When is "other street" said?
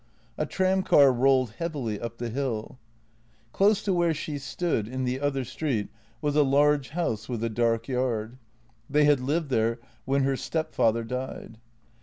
5.19-5.89